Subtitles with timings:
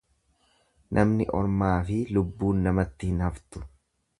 [0.99, 3.67] Namni ormaafi lubbuun namatti hin haftu.